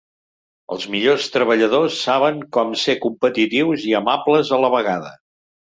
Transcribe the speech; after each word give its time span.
Els 0.75 0.87
millors 0.93 1.27
treballadors 1.35 1.99
saben 2.07 2.41
com 2.59 2.75
ser 2.87 2.99
competitius 3.07 3.89
i 3.93 3.97
amables 4.03 4.55
a 4.59 4.63
la 4.67 4.77
vegada. 4.81 5.19